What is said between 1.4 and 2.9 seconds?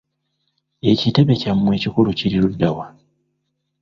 kya mmwe ekikulu kiri ludda wa?